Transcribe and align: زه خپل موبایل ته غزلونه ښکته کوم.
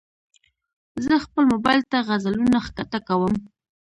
زه 1.05 1.13
خپل 1.25 1.43
موبایل 1.53 1.81
ته 1.91 1.97
غزلونه 2.07 2.57
ښکته 2.65 2.99
کوم. 3.07 3.35